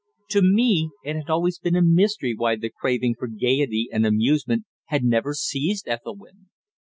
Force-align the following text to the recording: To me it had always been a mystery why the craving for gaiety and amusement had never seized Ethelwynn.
To 0.29 0.41
me 0.41 0.89
it 1.03 1.15
had 1.15 1.29
always 1.29 1.59
been 1.59 1.75
a 1.75 1.81
mystery 1.83 2.33
why 2.35 2.55
the 2.55 2.71
craving 2.71 3.13
for 3.19 3.27
gaiety 3.27 3.87
and 3.91 4.03
amusement 4.03 4.65
had 4.85 5.03
never 5.03 5.35
seized 5.35 5.87
Ethelwynn. 5.87 6.47